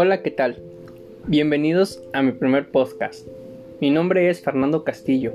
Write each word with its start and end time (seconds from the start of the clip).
Hola, 0.00 0.22
¿qué 0.22 0.30
tal? 0.30 0.58
Bienvenidos 1.26 2.00
a 2.12 2.22
mi 2.22 2.30
primer 2.30 2.70
podcast. 2.70 3.26
Mi 3.80 3.90
nombre 3.90 4.30
es 4.30 4.40
Fernando 4.40 4.84
Castillo 4.84 5.32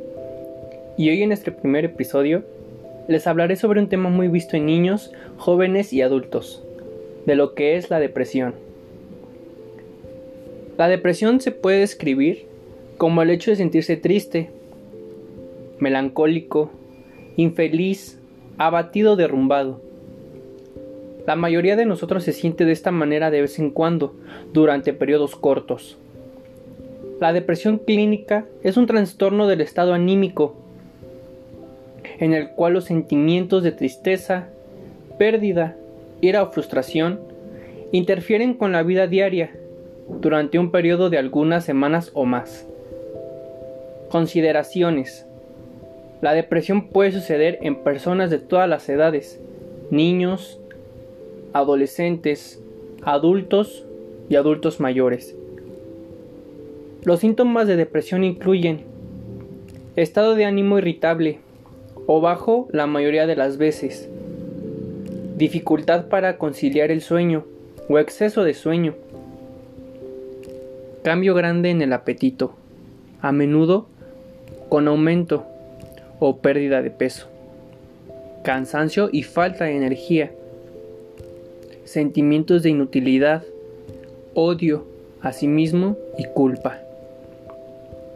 y 0.98 1.10
hoy 1.10 1.22
en 1.22 1.34
este 1.34 1.52
primer 1.52 1.84
episodio 1.84 2.46
les 3.10 3.28
hablaré 3.28 3.58
sobre 3.58 3.82
un 3.82 3.90
tema 3.90 4.08
muy 4.08 4.30
visto 4.30 4.56
en 4.56 4.66
niños, 4.66 5.12
jóvenes 5.36 5.92
y 5.92 6.02
adultos, 6.02 6.64
de 7.26 7.36
lo 7.36 7.56
que 7.56 7.76
es 7.76 7.90
la 7.90 8.00
depresión. 8.00 8.56
La 10.78 10.88
depresión 10.88 11.42
se 11.42 11.52
puede 11.52 11.80
describir 11.80 12.46
como 12.98 13.22
el 13.22 13.32
hecho 13.32 13.52
de 13.52 13.58
sentirse 13.58 13.98
triste, 13.98 14.50
melancólico, 15.80 16.72
infeliz, 17.36 18.18
abatido, 18.58 19.18
derrumbado. 19.18 19.82
La 21.26 21.36
mayoría 21.38 21.76
de 21.76 21.86
nosotros 21.86 22.24
se 22.24 22.34
siente 22.34 22.66
de 22.66 22.74
esta 22.74 22.92
manera 22.92 23.32
de 23.32 23.42
vez 23.42 23.58
en 23.58 23.70
cuando, 23.70 24.14
durante 24.52 24.94
periodos 24.94 25.36
cortos. 25.36 25.98
La 27.22 27.32
depresión 27.32 27.78
clínica 27.78 28.46
es 28.64 28.76
un 28.76 28.88
trastorno 28.88 29.48
del 29.48 29.62
estado 29.62 29.94
anímico, 29.94 30.56
en 32.20 32.34
el 32.34 32.50
cual 32.50 32.74
los 32.74 32.86
sentimientos 32.86 33.64
de 33.64 33.72
tristeza, 33.72 34.50
pérdida, 35.18 35.78
ira 36.20 36.44
o 36.44 36.52
frustración 36.52 37.22
interfieren 37.94 38.56
con 38.56 38.74
la 38.74 38.84
vida 38.84 39.08
diaria 39.08 39.52
durante 40.20 40.60
un 40.60 40.72
periodo 40.72 41.10
de 41.10 41.18
algunas 41.18 41.64
semanas 41.64 42.12
o 42.14 42.26
más. 42.26 42.68
Consideraciones. 44.10 45.26
La 46.22 46.34
depresión 46.34 46.90
puede 46.90 47.12
suceder 47.12 47.60
en 47.62 47.84
personas 47.84 48.30
de 48.30 48.40
todas 48.40 48.68
las 48.68 48.88
edades, 48.90 49.40
niños, 49.90 50.60
adolescentes, 51.54 52.62
adultos 53.04 53.86
y 54.30 54.36
adultos 54.36 54.80
mayores. 54.80 55.36
Los 57.04 57.20
síntomas 57.20 57.68
de 57.68 57.76
depresión 57.76 58.24
incluyen 58.24 58.82
estado 59.96 60.36
de 60.36 60.46
ánimo 60.46 60.78
irritable 60.80 61.40
o 62.08 62.22
bajo 62.22 62.68
la 62.72 62.88
mayoría 62.88 63.28
de 63.28 63.36
las 63.36 63.58
veces, 63.58 64.10
dificultad 65.38 66.08
para 66.08 66.38
conciliar 66.38 66.92
el 66.92 67.02
sueño 67.02 67.46
o 67.90 68.00
exceso 68.00 68.44
de 68.44 68.54
sueño, 68.54 68.96
cambio 71.04 71.36
grande 71.36 71.70
en 71.70 71.82
el 71.82 71.94
apetito, 71.94 72.56
a 73.22 73.32
menudo 73.32 73.88
con 74.70 74.88
aumento 74.88 75.46
o 76.20 76.38
pérdida 76.38 76.82
de 76.82 76.90
peso, 76.90 77.28
cansancio 78.44 79.10
y 79.12 79.24
falta 79.24 79.66
de 79.66 79.76
energía, 79.76 80.32
sentimientos 81.94 82.64
de 82.64 82.72
inutilidad, 82.72 83.44
odio 84.34 84.84
a 85.22 85.32
sí 85.32 85.48
mismo 85.48 85.96
y 86.18 86.26
culpa. 86.26 86.80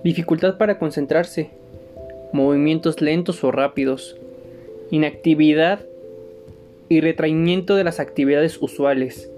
Dificultad 0.03 0.57
para 0.57 0.79
concentrarse, 0.79 1.51
movimientos 2.33 3.01
lentos 3.01 3.43
o 3.43 3.51
rápidos, 3.51 4.17
inactividad 4.89 5.81
y 6.89 7.01
retraimiento 7.01 7.75
de 7.75 7.83
las 7.83 7.99
actividades 7.99 8.59
usuales, 8.59 9.29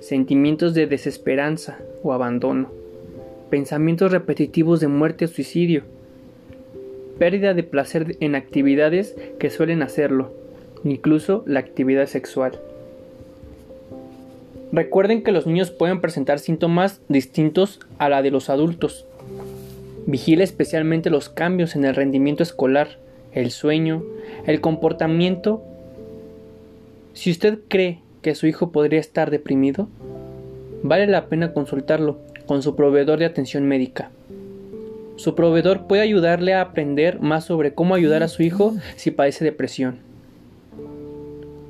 sentimientos 0.00 0.74
de 0.74 0.86
desesperanza 0.86 1.78
o 2.02 2.12
abandono, 2.12 2.70
pensamientos 3.48 4.12
repetitivos 4.12 4.80
de 4.80 4.88
muerte 4.88 5.24
o 5.24 5.28
suicidio, 5.28 5.84
pérdida 7.18 7.54
de 7.54 7.62
placer 7.62 8.18
en 8.20 8.34
actividades 8.34 9.16
que 9.38 9.48
suelen 9.48 9.80
hacerlo, 9.80 10.30
incluso 10.84 11.42
la 11.46 11.60
actividad 11.60 12.04
sexual. 12.04 12.60
Recuerden 14.72 15.22
que 15.22 15.32
los 15.32 15.46
niños 15.46 15.70
pueden 15.70 16.00
presentar 16.00 16.38
síntomas 16.38 17.02
distintos 17.08 17.80
a 17.98 18.08
la 18.08 18.22
de 18.22 18.30
los 18.30 18.48
adultos. 18.48 19.04
Vigile 20.06 20.44
especialmente 20.44 21.10
los 21.10 21.28
cambios 21.28 21.76
en 21.76 21.84
el 21.84 21.94
rendimiento 21.94 22.42
escolar, 22.42 22.96
el 23.32 23.50
sueño, 23.50 24.02
el 24.46 24.62
comportamiento. 24.62 25.62
Si 27.12 27.30
usted 27.30 27.58
cree 27.68 28.00
que 28.22 28.34
su 28.34 28.46
hijo 28.46 28.72
podría 28.72 28.98
estar 28.98 29.30
deprimido, 29.30 29.88
vale 30.82 31.06
la 31.06 31.26
pena 31.26 31.52
consultarlo 31.52 32.18
con 32.46 32.62
su 32.62 32.74
proveedor 32.74 33.18
de 33.18 33.26
atención 33.26 33.66
médica. 33.66 34.10
Su 35.16 35.34
proveedor 35.34 35.86
puede 35.86 36.00
ayudarle 36.00 36.54
a 36.54 36.62
aprender 36.62 37.20
más 37.20 37.44
sobre 37.44 37.74
cómo 37.74 37.94
ayudar 37.94 38.22
a 38.22 38.28
su 38.28 38.42
hijo 38.42 38.74
si 38.96 39.10
padece 39.10 39.44
depresión. 39.44 40.11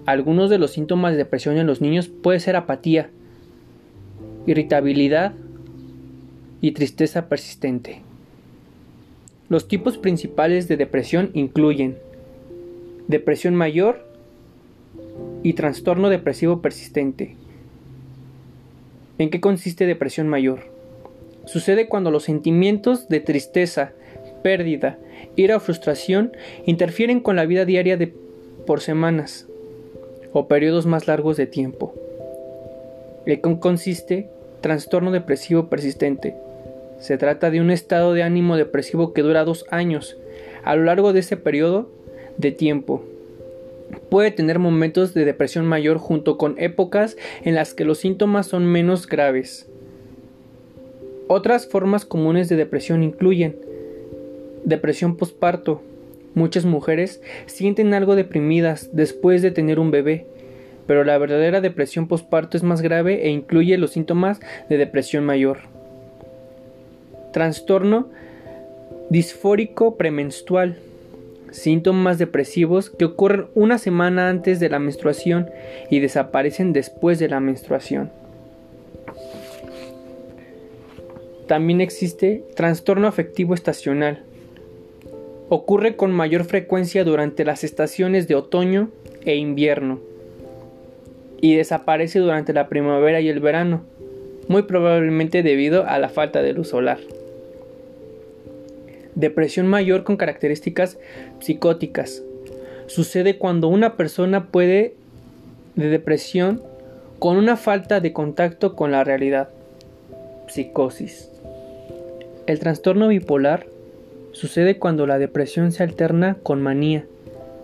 Algunos 0.04 0.50
de 0.50 0.58
los 0.58 0.72
síntomas 0.72 1.12
de 1.12 1.18
depresión 1.18 1.58
en 1.58 1.66
los 1.66 1.80
niños 1.80 2.08
puede 2.08 2.40
ser 2.40 2.56
apatía, 2.56 3.10
irritabilidad 4.46 5.32
y 6.60 6.72
tristeza 6.72 7.28
persistente. 7.28 8.02
Los 9.48 9.68
tipos 9.68 9.98
principales 9.98 10.66
de 10.66 10.76
depresión 10.76 11.30
incluyen 11.34 11.98
depresión 13.06 13.54
mayor 13.54 14.04
y 15.42 15.52
trastorno 15.52 16.08
depresivo 16.08 16.62
persistente. 16.62 17.36
¿En 19.18 19.30
qué 19.30 19.40
consiste 19.40 19.86
depresión 19.86 20.26
mayor? 20.26 20.70
Sucede 21.44 21.88
cuando 21.88 22.10
los 22.10 22.24
sentimientos 22.24 23.08
de 23.08 23.20
tristeza, 23.20 23.92
pérdida, 24.42 24.98
ira 25.36 25.56
o 25.56 25.60
frustración 25.60 26.32
interfieren 26.66 27.20
con 27.20 27.36
la 27.36 27.46
vida 27.46 27.64
diaria 27.64 27.96
de 27.96 28.14
por 28.66 28.80
semanas, 28.80 29.46
o 30.32 30.48
periodos 30.48 30.86
más 30.86 31.06
largos 31.06 31.36
de 31.36 31.46
tiempo. 31.46 31.94
El 33.26 33.40
consiste 33.40 34.28
trastorno 34.60 35.10
depresivo 35.10 35.68
persistente. 35.68 36.34
Se 36.98 37.18
trata 37.18 37.50
de 37.50 37.60
un 37.60 37.70
estado 37.70 38.14
de 38.14 38.22
ánimo 38.22 38.56
depresivo 38.56 39.12
que 39.12 39.22
dura 39.22 39.44
dos 39.44 39.66
años. 39.70 40.16
A 40.64 40.76
lo 40.76 40.84
largo 40.84 41.12
de 41.12 41.20
ese 41.20 41.36
periodo 41.36 41.90
de 42.38 42.52
tiempo, 42.52 43.02
puede 44.08 44.30
tener 44.30 44.58
momentos 44.58 45.14
de 45.14 45.24
depresión 45.24 45.66
mayor 45.66 45.98
junto 45.98 46.38
con 46.38 46.58
épocas 46.58 47.16
en 47.42 47.54
las 47.54 47.74
que 47.74 47.84
los 47.84 47.98
síntomas 47.98 48.46
son 48.46 48.66
menos 48.66 49.06
graves. 49.06 49.66
Otras 51.28 51.66
formas 51.66 52.04
comunes 52.04 52.48
de 52.48 52.56
depresión 52.56 53.02
incluyen 53.02 53.56
depresión 54.64 55.16
postparto, 55.16 55.82
Muchas 56.34 56.64
mujeres 56.64 57.20
sienten 57.46 57.92
algo 57.92 58.16
deprimidas 58.16 58.88
después 58.92 59.42
de 59.42 59.50
tener 59.50 59.78
un 59.78 59.90
bebé, 59.90 60.26
pero 60.86 61.04
la 61.04 61.18
verdadera 61.18 61.60
depresión 61.60 62.08
postparto 62.08 62.56
es 62.56 62.62
más 62.62 62.80
grave 62.80 63.26
e 63.26 63.30
incluye 63.30 63.76
los 63.76 63.92
síntomas 63.92 64.40
de 64.70 64.78
depresión 64.78 65.24
mayor. 65.24 65.58
Trastorno 67.32 68.08
disfórico 69.10 69.96
premenstrual. 69.96 70.78
Síntomas 71.50 72.16
depresivos 72.16 72.88
que 72.88 73.04
ocurren 73.04 73.48
una 73.54 73.76
semana 73.76 74.30
antes 74.30 74.58
de 74.58 74.70
la 74.70 74.78
menstruación 74.78 75.50
y 75.90 76.00
desaparecen 76.00 76.72
después 76.72 77.18
de 77.18 77.28
la 77.28 77.40
menstruación. 77.40 78.10
También 81.46 81.82
existe 81.82 82.42
trastorno 82.54 83.06
afectivo 83.06 83.52
estacional 83.52 84.24
ocurre 85.54 85.96
con 85.96 86.12
mayor 86.12 86.44
frecuencia 86.44 87.04
durante 87.04 87.44
las 87.44 87.62
estaciones 87.62 88.26
de 88.26 88.34
otoño 88.34 88.88
e 89.26 89.36
invierno 89.36 90.00
y 91.42 91.56
desaparece 91.56 92.20
durante 92.20 92.54
la 92.54 92.70
primavera 92.70 93.20
y 93.20 93.28
el 93.28 93.40
verano, 93.40 93.82
muy 94.48 94.62
probablemente 94.62 95.42
debido 95.42 95.86
a 95.86 95.98
la 95.98 96.08
falta 96.08 96.40
de 96.40 96.54
luz 96.54 96.68
solar. 96.68 97.00
Depresión 99.14 99.66
mayor 99.66 100.04
con 100.04 100.16
características 100.16 100.96
psicóticas. 101.40 102.22
Sucede 102.86 103.36
cuando 103.36 103.68
una 103.68 103.98
persona 103.98 104.46
puede 104.46 104.94
de 105.74 105.90
depresión 105.90 106.62
con 107.18 107.36
una 107.36 107.58
falta 107.58 108.00
de 108.00 108.14
contacto 108.14 108.74
con 108.74 108.90
la 108.90 109.04
realidad. 109.04 109.50
Psicosis. 110.48 111.28
El 112.46 112.58
trastorno 112.58 113.08
bipolar 113.08 113.66
Sucede 114.32 114.78
cuando 114.78 115.06
la 115.06 115.18
depresión 115.18 115.72
se 115.72 115.82
alterna 115.82 116.36
con 116.42 116.60
manía, 116.62 117.06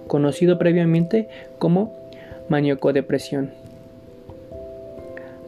conocido 0.07 0.59
previamente 0.59 1.29
como 1.59 1.97
maníaco-depresión. 2.49 3.51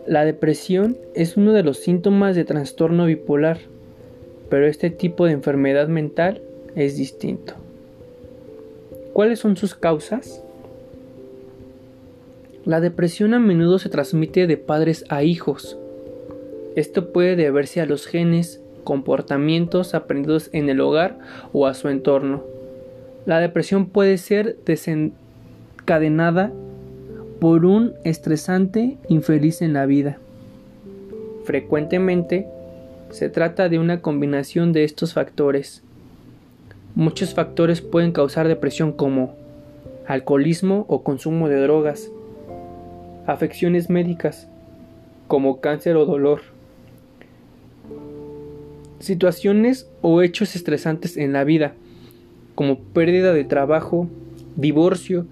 La 0.07 0.25
depresión 0.25 0.97
es 1.15 1.37
uno 1.37 1.53
de 1.53 1.63
los 1.63 1.79
síntomas 1.79 2.35
de 2.35 2.45
trastorno 2.45 3.07
bipolar, 3.07 3.59
pero 4.49 4.67
este 4.67 4.91
tipo 4.91 5.27
de 5.27 5.33
enfermedad 5.33 5.89
mental 5.89 6.41
es 6.75 6.97
distinto. 6.97 7.55
¿Cuáles 9.13 9.39
son 9.39 9.57
sus 9.57 9.75
causas? 9.75 10.43
La 12.65 12.81
depresión 12.81 13.35
a 13.35 13.39
menudo 13.39 13.79
se 13.79 13.89
transmite 13.89 14.47
de 14.47 14.57
padres 14.57 15.05
a 15.09 15.23
hijos. 15.23 15.77
Esto 16.77 17.13
puede 17.13 17.37
deberse 17.37 17.81
a 17.81 17.87
los 17.87 18.07
genes, 18.07 18.60
comportamientos 18.85 19.95
aprendidos 19.95 20.51
en 20.53 20.69
el 20.69 20.81
hogar 20.81 21.19
o 21.53 21.67
a 21.67 21.75
su 21.75 21.89
entorno. 21.89 22.43
La 23.27 23.41
depresión 23.41 23.87
puede 23.87 24.19
ser 24.19 24.57
desencadenada 24.65 26.53
por 27.41 27.65
un 27.65 27.95
estresante 28.05 28.99
infeliz 29.09 29.63
en 29.63 29.73
la 29.73 29.87
vida. 29.87 30.19
Frecuentemente 31.45 32.47
se 33.11 33.29
trata 33.29 33.69
de 33.69 33.79
una 33.79 34.03
combinación 34.03 34.73
de 34.73 34.85
estos 34.85 35.15
factores. 35.15 35.83
Muchos 36.95 37.35
factores 37.35 37.81
pueden 37.81 38.13
causar 38.13 38.47
depresión 38.47 38.93
como 38.93 39.35
alcoholismo 40.07 40.85
o 40.89 41.03
consumo 41.03 41.49
de 41.49 41.61
drogas, 41.61 42.11
afecciones 43.27 43.91
médicas 43.91 44.49
como 45.29 45.61
cáncer 45.61 45.97
o 45.97 46.05
dolor, 46.05 46.41
situaciones 49.01 49.91
o 50.03 50.23
hechos 50.23 50.55
estresantes 50.55 51.17
en 51.17 51.33
la 51.33 51.45
vida 51.45 51.75
como 52.55 52.79
pérdida 52.79 53.33
de 53.33 53.45
trabajo, 53.45 54.07
divorcio, 54.57 55.27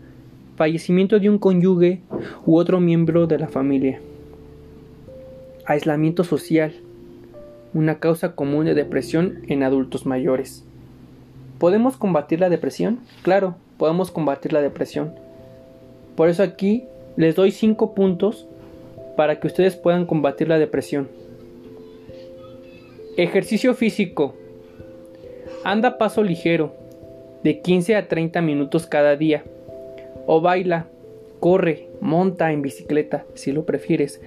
fallecimiento 0.57 1.21
de 1.21 1.29
un 1.29 1.39
cónyuge 1.39 2.01
u 2.47 2.57
otro 2.57 2.81
miembro 2.81 3.27
de 3.27 3.39
la 3.39 3.49
familia. 3.49 4.01
Aislamiento 5.67 6.25
social, 6.25 6.73
una 7.75 7.99
causa 7.99 8.35
común 8.35 8.65
de 8.65 8.75
depresión 8.75 9.41
en 9.49 9.63
adultos 9.63 10.07
mayores. 10.07 10.65
¿Podemos 11.59 11.97
combatir 11.99 12.41
la 12.41 12.49
depresión? 12.49 13.01
Claro, 13.23 13.57
podemos 13.77 14.11
combatir 14.11 14.55
la 14.55 14.63
depresión. 14.63 15.13
Por 16.17 16.31
eso 16.31 16.43
aquí 16.43 16.85
les 17.17 17.35
doy 17.35 17.51
5 17.51 17.95
puntos 17.95 18.47
para 19.17 19.39
que 19.39 19.49
ustedes 19.49 19.77
puedan 19.77 20.07
combatir 20.07 20.49
la 20.49 20.59
depresión. 20.59 21.09
Ejercicio 23.19 23.75
físico. 23.75 24.37
Anda 25.65 25.99
paso 25.99 26.23
ligero, 26.23 26.73
de 27.43 27.61
15 27.61 27.97
a 27.97 28.07
30 28.07 28.41
minutos 28.43 28.87
cada 28.87 29.17
día. 29.17 29.43
O 30.29 30.41
baila, 30.41 30.87
corre, 31.41 31.89
monta 32.01 32.53
en 32.53 32.63
bicicleta, 32.63 33.27
si 33.35 33.51
lo 33.51 33.67
prefieres. 33.67 34.21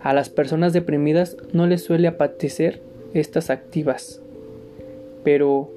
A 0.00 0.14
las 0.14 0.30
personas 0.30 0.72
deprimidas 0.72 1.36
no 1.52 1.66
les 1.66 1.84
suele 1.84 2.08
apetecer 2.08 2.80
estas 3.12 3.50
activas. 3.50 4.22
Pero, 5.22 5.70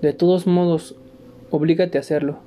de 0.00 0.14
todos 0.14 0.46
modos, 0.46 0.96
oblígate 1.50 1.98
a 1.98 2.00
hacerlo. 2.00 2.38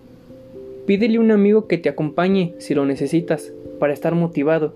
Pídele 0.88 1.18
a 1.18 1.22
un 1.22 1.30
amigo 1.30 1.68
que 1.68 1.78
te 1.78 1.90
acompañe 1.90 2.56
si 2.58 2.74
lo 2.74 2.88
necesitas, 2.88 3.54
para 3.78 3.94
estar 3.94 4.16
motivado. 4.16 4.74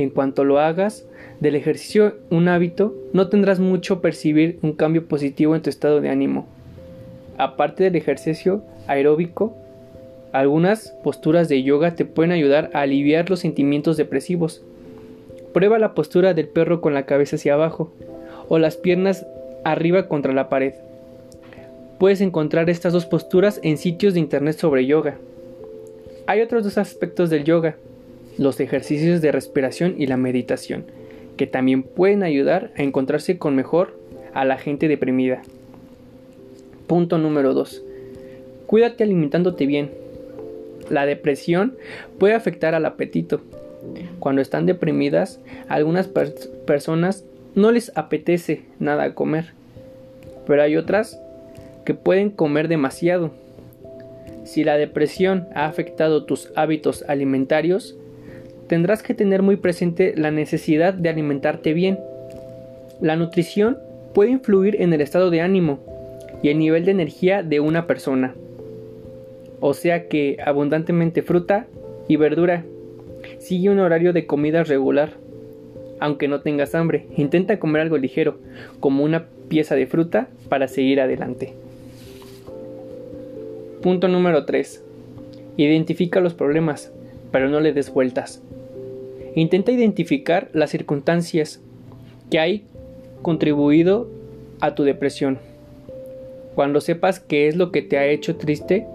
En 0.00 0.08
cuanto 0.08 0.44
lo 0.44 0.58
hagas, 0.58 1.04
del 1.40 1.56
ejercicio 1.56 2.14
un 2.30 2.48
hábito, 2.48 2.94
no 3.12 3.28
tendrás 3.28 3.60
mucho 3.60 4.00
percibir 4.00 4.58
un 4.62 4.72
cambio 4.72 5.04
positivo 5.06 5.54
en 5.54 5.60
tu 5.60 5.68
estado 5.68 6.00
de 6.00 6.08
ánimo. 6.08 6.46
Aparte 7.36 7.84
del 7.84 7.96
ejercicio 7.96 8.62
aeróbico, 8.86 9.54
algunas 10.32 10.92
posturas 11.04 11.50
de 11.50 11.62
yoga 11.62 11.96
te 11.96 12.06
pueden 12.06 12.32
ayudar 12.32 12.70
a 12.72 12.80
aliviar 12.80 13.28
los 13.28 13.40
sentimientos 13.40 13.98
depresivos. 13.98 14.62
Prueba 15.52 15.78
la 15.78 15.92
postura 15.92 16.32
del 16.32 16.48
perro 16.48 16.80
con 16.80 16.94
la 16.94 17.04
cabeza 17.04 17.36
hacia 17.36 17.52
abajo 17.52 17.92
o 18.48 18.58
las 18.58 18.78
piernas 18.78 19.26
arriba 19.64 20.08
contra 20.08 20.32
la 20.32 20.48
pared. 20.48 20.72
Puedes 21.98 22.22
encontrar 22.22 22.70
estas 22.70 22.94
dos 22.94 23.04
posturas 23.04 23.60
en 23.62 23.76
sitios 23.76 24.14
de 24.14 24.20
internet 24.20 24.56
sobre 24.56 24.86
yoga. 24.86 25.18
Hay 26.26 26.40
otros 26.40 26.64
dos 26.64 26.78
aspectos 26.78 27.28
del 27.28 27.44
yoga, 27.44 27.76
los 28.40 28.58
ejercicios 28.58 29.20
de 29.20 29.32
respiración 29.32 29.96
y 29.98 30.06
la 30.06 30.16
meditación, 30.16 30.86
que 31.36 31.46
también 31.46 31.82
pueden 31.82 32.22
ayudar 32.22 32.72
a 32.74 32.82
encontrarse 32.82 33.36
con 33.36 33.54
mejor 33.54 33.98
a 34.32 34.46
la 34.46 34.56
gente 34.56 34.88
deprimida. 34.88 35.42
Punto 36.86 37.18
número 37.18 37.52
2. 37.52 37.82
Cuídate 38.66 39.04
alimentándote 39.04 39.66
bien. 39.66 39.90
La 40.88 41.04
depresión 41.04 41.76
puede 42.18 42.32
afectar 42.32 42.74
al 42.74 42.86
apetito. 42.86 43.42
Cuando 44.20 44.40
están 44.40 44.64
deprimidas, 44.64 45.38
a 45.68 45.74
algunas 45.74 46.08
personas 46.08 47.26
no 47.54 47.72
les 47.72 47.92
apetece 47.94 48.62
nada 48.78 49.14
comer, 49.14 49.52
pero 50.46 50.62
hay 50.62 50.78
otras 50.78 51.20
que 51.84 51.92
pueden 51.92 52.30
comer 52.30 52.68
demasiado. 52.68 53.32
Si 54.44 54.64
la 54.64 54.78
depresión 54.78 55.46
ha 55.54 55.66
afectado 55.66 56.24
tus 56.24 56.50
hábitos 56.56 57.04
alimentarios, 57.06 57.96
tendrás 58.70 59.02
que 59.02 59.14
tener 59.14 59.42
muy 59.42 59.56
presente 59.56 60.14
la 60.16 60.30
necesidad 60.30 60.94
de 60.94 61.08
alimentarte 61.08 61.74
bien. 61.74 61.98
La 63.00 63.16
nutrición 63.16 63.78
puede 64.14 64.30
influir 64.30 64.80
en 64.80 64.92
el 64.92 65.00
estado 65.00 65.30
de 65.30 65.40
ánimo 65.40 65.80
y 66.40 66.50
el 66.50 66.58
nivel 66.58 66.84
de 66.84 66.92
energía 66.92 67.42
de 67.42 67.58
una 67.58 67.88
persona. 67.88 68.36
O 69.58 69.74
sea 69.74 70.06
que 70.06 70.36
abundantemente 70.46 71.22
fruta 71.22 71.66
y 72.06 72.14
verdura 72.14 72.64
Sigue 73.38 73.70
un 73.70 73.80
horario 73.80 74.12
de 74.12 74.24
comida 74.24 74.62
regular. 74.62 75.14
Aunque 75.98 76.28
no 76.28 76.40
tengas 76.40 76.76
hambre, 76.76 77.06
intenta 77.16 77.58
comer 77.58 77.82
algo 77.82 77.98
ligero, 77.98 78.38
como 78.78 79.02
una 79.02 79.26
pieza 79.48 79.74
de 79.74 79.88
fruta, 79.88 80.28
para 80.48 80.68
seguir 80.68 81.00
adelante. 81.00 81.54
Punto 83.82 84.06
número 84.06 84.44
3. 84.44 84.84
Identifica 85.56 86.20
los 86.20 86.34
problemas, 86.34 86.92
pero 87.32 87.48
no 87.48 87.58
le 87.58 87.72
des 87.72 87.92
vueltas. 87.92 88.40
Intenta 89.34 89.70
identificar 89.72 90.50
las 90.52 90.70
circunstancias 90.70 91.60
que 92.30 92.38
hay 92.38 92.64
contribuido 93.22 94.08
a 94.60 94.74
tu 94.74 94.84
depresión. 94.84 95.38
Cuando 96.54 96.80
sepas 96.80 97.20
qué 97.20 97.48
es 97.48 97.56
lo 97.56 97.70
que 97.70 97.82
te 97.82 97.98
ha 97.98 98.06
hecho 98.06 98.36
triste 98.36 98.86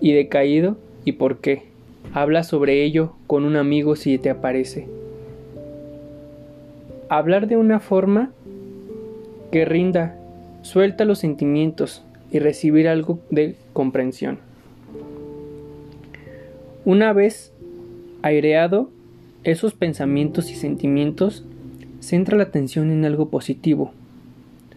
y 0.00 0.12
decaído 0.12 0.76
y 1.04 1.12
por 1.12 1.38
qué. 1.38 1.64
Habla 2.12 2.42
sobre 2.42 2.84
ello 2.84 3.14
con 3.26 3.44
un 3.44 3.56
amigo 3.56 3.96
si 3.96 4.18
te 4.18 4.30
aparece. 4.30 4.88
Hablar 7.08 7.48
de 7.48 7.56
una 7.56 7.80
forma 7.80 8.32
que 9.50 9.64
rinda, 9.64 10.16
suelta 10.62 11.04
los 11.04 11.18
sentimientos 11.18 12.04
y 12.30 12.38
recibir 12.38 12.88
algo 12.88 13.18
de 13.30 13.56
comprensión. 13.72 14.38
Una 16.84 17.12
vez 17.12 17.52
aireado 18.22 18.90
esos 19.42 19.72
pensamientos 19.72 20.50
y 20.50 20.54
sentimientos, 20.54 21.44
centra 22.00 22.36
la 22.36 22.44
atención 22.44 22.90
en 22.90 23.04
algo 23.04 23.30
positivo. 23.30 23.92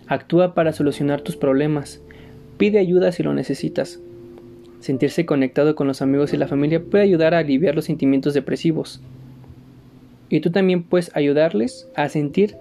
Actúa 0.08 0.54
para 0.54 0.74
solucionar 0.74 1.22
tus 1.22 1.36
problemas. 1.36 2.02
Pide 2.58 2.80
ayuda 2.80 3.12
si 3.12 3.24
lo 3.24 3.34
necesitas. 3.34 4.00
Sentirse 4.80 5.26
conectado 5.26 5.76
con 5.76 5.88
los 5.88 6.02
amigos 6.02 6.34
y 6.34 6.38
la 6.38 6.48
familia 6.48 6.82
puede 6.82 7.04
ayudar 7.04 7.34
a 7.34 7.40
aliviar 7.40 7.76
los 7.76 7.86
sentimientos 7.86 8.34
depresivos. 8.34 9.02
Y 10.30 10.40
tú 10.40 10.52
también 10.52 10.84
puedes 10.84 11.16
ayudarles 11.16 11.88
a 11.96 12.10
sentir 12.10 12.56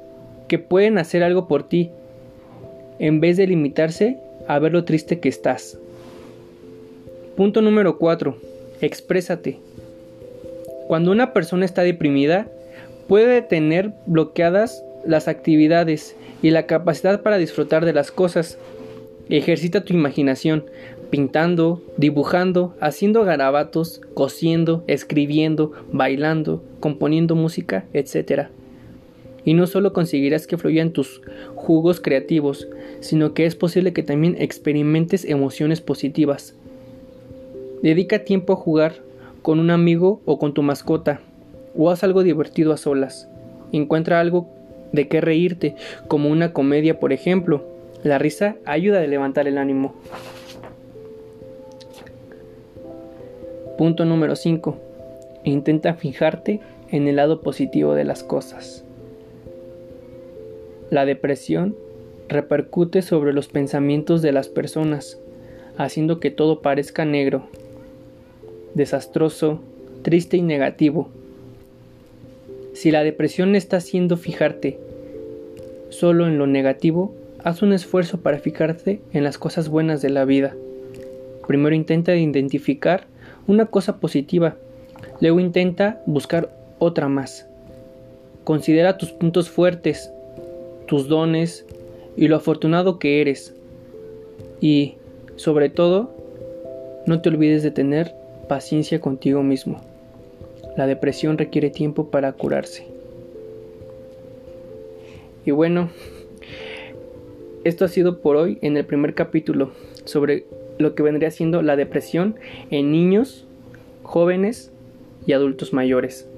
que 0.48 0.58
pueden 0.58 0.98
hacer 0.98 1.22
algo 1.22 1.48
por 1.48 1.68
ti, 1.68 1.90
en 2.98 3.20
vez 3.20 3.36
de 3.36 3.46
limitarse 3.46 4.18
a 4.48 4.58
ver 4.58 4.72
lo 4.72 4.84
triste 4.84 5.20
que 5.20 5.28
estás. 5.28 5.78
Punto 7.36 7.62
número 7.62 7.98
4. 7.98 8.36
Exprésate. 8.80 9.58
Cuando 10.86 11.10
una 11.10 11.32
persona 11.32 11.64
está 11.64 11.82
deprimida, 11.82 12.48
puede 13.08 13.42
tener 13.42 13.92
bloqueadas 14.06 14.84
las 15.04 15.28
actividades 15.28 16.16
y 16.42 16.50
la 16.50 16.66
capacidad 16.66 17.22
para 17.22 17.38
disfrutar 17.38 17.84
de 17.84 17.92
las 17.92 18.10
cosas. 18.10 18.58
Ejercita 19.28 19.84
tu 19.84 19.94
imaginación, 19.94 20.64
pintando, 21.10 21.82
dibujando, 21.96 22.74
haciendo 22.80 23.24
garabatos, 23.24 24.00
cosiendo, 24.14 24.82
escribiendo, 24.86 25.72
bailando, 25.92 26.62
componiendo 26.80 27.34
música, 27.34 27.84
etc. 27.92 28.48
Y 29.44 29.54
no 29.54 29.66
solo 29.66 29.92
conseguirás 29.92 30.46
que 30.46 30.58
fluyan 30.58 30.92
tus 30.92 31.22
jugos 31.54 32.00
creativos, 32.00 32.68
sino 33.00 33.34
que 33.34 33.46
es 33.46 33.54
posible 33.54 33.92
que 33.92 34.02
también 34.02 34.36
experimentes 34.38 35.24
emociones 35.24 35.80
positivas. 35.80 36.54
Dedica 37.82 38.20
tiempo 38.20 38.52
a 38.52 38.56
jugar 38.56 39.02
con 39.42 39.58
un 39.58 39.70
amigo 39.70 40.20
o 40.24 40.38
con 40.38 40.54
tu 40.54 40.62
mascota, 40.62 41.20
o 41.76 41.90
haz 41.90 42.04
algo 42.04 42.22
divertido 42.22 42.72
a 42.72 42.76
solas. 42.76 43.28
Encuentra 43.72 44.20
algo 44.20 44.48
de 44.92 45.08
qué 45.08 45.20
reírte, 45.20 45.74
como 46.08 46.28
una 46.28 46.52
comedia, 46.52 47.00
por 47.00 47.12
ejemplo. 47.12 47.64
La 48.02 48.18
risa 48.18 48.56
ayuda 48.64 49.00
a 49.00 49.06
levantar 49.06 49.46
el 49.48 49.58
ánimo. 49.58 49.94
Punto 53.78 54.04
número 54.04 54.36
5. 54.36 54.76
Intenta 55.44 55.94
fijarte 55.94 56.60
en 56.90 57.08
el 57.08 57.16
lado 57.16 57.40
positivo 57.40 57.94
de 57.94 58.04
las 58.04 58.22
cosas. 58.22 58.84
La 60.90 61.04
depresión 61.06 61.74
repercute 62.28 63.02
sobre 63.02 63.32
los 63.32 63.48
pensamientos 63.48 64.20
de 64.20 64.32
las 64.32 64.48
personas, 64.48 65.18
haciendo 65.78 66.20
que 66.20 66.30
todo 66.30 66.60
parezca 66.60 67.04
negro, 67.04 67.48
desastroso, 68.74 69.60
triste 70.02 70.36
y 70.36 70.42
negativo. 70.42 71.08
Si 72.74 72.90
la 72.90 73.04
depresión 73.04 73.54
está 73.54 73.76
haciendo 73.78 74.16
fijarte 74.16 74.78
solo 75.90 76.26
en 76.26 76.38
lo 76.38 76.46
negativo, 76.46 77.14
haz 77.44 77.62
un 77.62 77.72
esfuerzo 77.72 78.20
para 78.20 78.38
fijarte 78.38 79.00
en 79.12 79.24
las 79.24 79.38
cosas 79.38 79.68
buenas 79.68 80.00
de 80.02 80.10
la 80.10 80.24
vida. 80.24 80.54
Primero 81.46 81.74
intenta 81.74 82.14
identificar 82.14 83.06
una 83.46 83.66
cosa 83.66 83.98
positiva, 83.98 84.56
luego 85.20 85.40
intenta 85.40 86.00
buscar 86.06 86.50
otra 86.78 87.08
más. 87.08 87.46
Considera 88.44 88.98
tus 88.98 89.10
puntos 89.10 89.50
fuertes, 89.50 90.10
tus 90.86 91.08
dones 91.08 91.66
y 92.16 92.28
lo 92.28 92.36
afortunado 92.36 92.98
que 92.98 93.20
eres. 93.20 93.54
Y, 94.60 94.94
sobre 95.36 95.68
todo, 95.68 96.14
no 97.06 97.20
te 97.20 97.28
olvides 97.28 97.62
de 97.62 97.70
tener 97.70 98.14
paciencia 98.52 99.00
contigo 99.00 99.42
mismo. 99.42 99.80
La 100.76 100.86
depresión 100.86 101.38
requiere 101.38 101.70
tiempo 101.70 102.10
para 102.10 102.34
curarse. 102.34 102.86
Y 105.46 105.52
bueno, 105.52 105.88
esto 107.64 107.86
ha 107.86 107.88
sido 107.88 108.20
por 108.20 108.36
hoy 108.36 108.58
en 108.60 108.76
el 108.76 108.84
primer 108.84 109.14
capítulo 109.14 109.70
sobre 110.04 110.44
lo 110.76 110.94
que 110.94 111.02
vendría 111.02 111.30
siendo 111.30 111.62
la 111.62 111.76
depresión 111.76 112.34
en 112.70 112.92
niños, 112.92 113.46
jóvenes 114.02 114.70
y 115.24 115.32
adultos 115.32 115.72
mayores. 115.72 116.28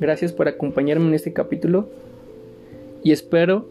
Gracias 0.00 0.34
por 0.34 0.48
acompañarme 0.48 1.06
en 1.06 1.14
este 1.14 1.32
capítulo 1.32 1.88
y 3.02 3.12
espero 3.12 3.64